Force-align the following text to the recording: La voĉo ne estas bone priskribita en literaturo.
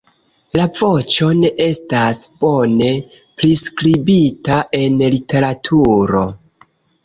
La 0.59 0.63
voĉo 0.77 1.27
ne 1.41 1.51
estas 1.65 2.23
bone 2.45 2.89
priskribita 3.43 4.59
en 4.83 5.01
literaturo. 5.15 6.29